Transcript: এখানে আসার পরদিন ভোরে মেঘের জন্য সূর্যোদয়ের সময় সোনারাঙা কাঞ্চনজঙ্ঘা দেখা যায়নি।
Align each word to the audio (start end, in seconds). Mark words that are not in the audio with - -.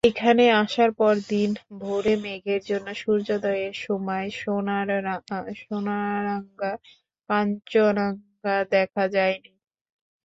এখানে 0.03 0.43
আসার 0.61 0.89
পরদিন 0.99 1.49
ভোরে 1.81 2.13
মেঘের 2.23 2.61
জন্য 2.69 2.87
সূর্যোদয়ের 3.01 3.75
সময় 3.81 4.27
সোনারাঙা 4.39 5.15
কাঞ্চনজঙ্ঘা 7.29 8.55
দেখা 8.71 9.03
যায়নি। 9.15 9.51